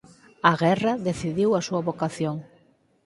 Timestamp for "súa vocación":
1.67-2.35